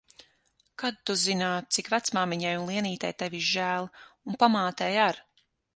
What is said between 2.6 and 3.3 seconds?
un Lienītei